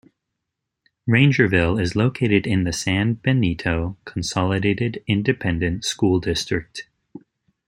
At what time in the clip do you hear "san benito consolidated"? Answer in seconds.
2.73-5.03